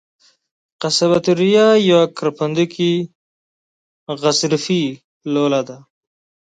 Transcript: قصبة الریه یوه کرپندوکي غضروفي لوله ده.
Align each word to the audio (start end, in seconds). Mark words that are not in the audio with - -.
قصبة 0.83 1.21
الریه 1.33 1.67
یوه 1.89 2.03
کرپندوکي 2.17 2.93
غضروفي 4.19 4.83
لوله 5.33 5.61
ده. 5.67 5.77